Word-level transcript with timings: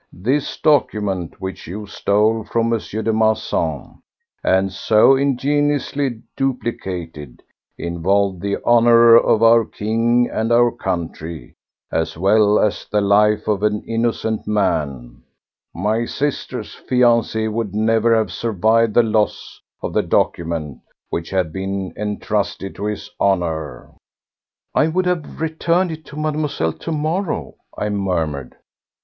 This 0.11 0.57
document, 0.57 1.39
which 1.39 1.67
you 1.67 1.85
stole 1.85 2.43
from 2.43 2.73
M. 2.73 2.79
de 2.79 3.13
Marsan 3.13 4.01
and 4.43 4.71
so 4.73 5.15
ingeniously 5.15 6.23
duplicated, 6.35 7.43
involved 7.77 8.41
the 8.41 8.57
honour 8.65 9.15
of 9.15 9.43
our 9.43 9.63
King 9.63 10.27
and 10.27 10.51
our 10.51 10.71
country, 10.71 11.53
as 11.91 12.17
well 12.17 12.57
as 12.57 12.87
the 12.91 12.99
life 12.99 13.47
of 13.47 13.61
an 13.61 13.83
innocent 13.83 14.47
man. 14.47 15.21
My 15.71 16.05
sister's 16.05 16.75
fiancé 16.89 17.53
would 17.53 17.75
never 17.75 18.15
have 18.17 18.31
survived 18.31 18.95
the 18.95 19.03
loss 19.03 19.61
of 19.83 19.93
the 19.93 20.01
document 20.01 20.79
which 21.11 21.29
had 21.29 21.53
been 21.53 21.93
entrusted 21.95 22.73
to 22.73 22.85
his 22.85 23.07
honour." 23.19 23.91
"I 24.73 24.87
would 24.87 25.05
have 25.05 25.39
returned 25.39 25.91
it 25.91 26.05
to 26.05 26.17
Mademoiselle 26.17 26.73
to 26.73 26.91
morrow," 26.91 27.53
I 27.77 27.89
murmured. 27.89 28.55